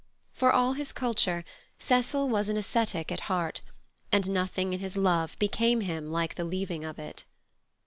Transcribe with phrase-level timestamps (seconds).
[0.33, 1.45] For all his culture,
[1.77, 3.61] Cecil was an ascetic at heart,
[4.11, 7.23] and nothing in his love became him like the leaving of it.